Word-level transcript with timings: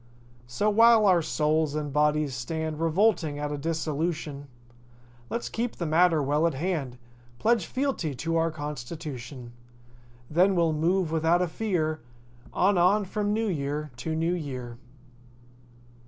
So 0.47 0.67
while 0.71 1.05
our 1.05 1.21
souls 1.21 1.75
and 1.75 1.93
bodies 1.93 2.33
stand 2.33 2.79
Revolting 2.81 3.37
at 3.37 3.51
a 3.51 3.55
dissolution, 3.59 4.47
Let's 5.29 5.47
keep 5.47 5.75
the 5.75 5.85
matter 5.85 6.23
well 6.23 6.47
at 6.47 6.55
hand— 6.55 6.97
Pledge 7.37 7.67
fealty 7.67 8.15
to 8.15 8.35
our 8.35 8.49
constitution. 8.49 9.53
Then 10.27 10.55
we'll 10.55 10.73
move 10.73 11.11
without 11.11 11.43
a 11.43 11.47
fear 11.47 12.01
On, 12.51 12.79
on 12.79 13.05
from 13.05 13.31
New 13.31 13.47
Year 13.47 13.91
to 13.97 14.15
New 14.15 14.33
Year. 14.33 14.79